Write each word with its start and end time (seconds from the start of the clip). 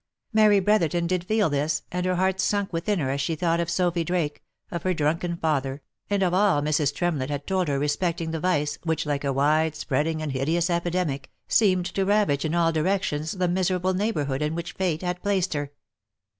Mary 0.33 0.59
Brotherton 0.59 1.05
did 1.05 1.23
feel 1.25 1.47
this, 1.47 1.83
and 1.91 2.07
her 2.07 2.15
heart 2.15 2.39
sunk 2.39 2.73
within 2.73 2.97
her 2.97 3.11
as 3.11 3.21
she 3.21 3.35
thought 3.35 3.59
of 3.59 3.69
Sophy 3.69 4.03
Drake, 4.03 4.41
of 4.71 4.81
her 4.81 4.95
drunken 4.95 5.37
father, 5.37 5.83
and 6.09 6.23
of 6.23 6.33
all 6.33 6.59
Mrs. 6.63 6.91
Tremlett 6.91 7.29
had 7.29 7.45
told 7.45 7.67
her 7.67 7.77
respecting 7.77 8.31
the 8.31 8.39
vice, 8.39 8.79
which 8.83 9.05
like 9.05 9.23
a 9.23 9.31
wide 9.31 9.75
spreading 9.75 10.19
and 10.19 10.31
hideous 10.31 10.71
epidemic, 10.71 11.29
seemed 11.47 11.85
to 11.85 12.03
ravage 12.03 12.43
in 12.43 12.55
all 12.55 12.73
direc 12.73 13.03
tions 13.03 13.33
the 13.33 13.47
miserable 13.47 13.93
neighbourhood 13.93 14.41
in 14.41 14.55
which 14.55 14.71
fate 14.73 15.03
had 15.03 15.21
placed 15.21 15.53
her. 15.53 15.69